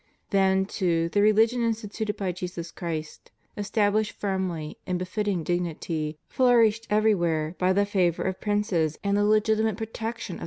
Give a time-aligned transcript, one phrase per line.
[0.31, 6.87] Then, too, the rehgion instituted by Jesus Christ, estab lished firmly in befitting dignity, flourished
[6.89, 10.39] everywhere, by the favor of princes and the legitimate protection of• De moribus Eccl.